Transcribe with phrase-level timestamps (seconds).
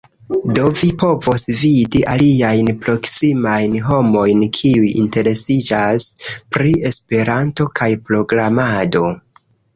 [0.59, 6.07] Do vi povos vidi aliajn proksimajn homojn kiuj interesiĝas
[6.55, 9.07] pri Esperanto kaj programado